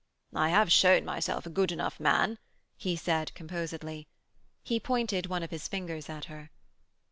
[0.33, 2.39] 'I have shewn myself a good enough man,'
[2.75, 4.07] he said composedly.
[4.63, 6.49] He pointed one of his fingers at her.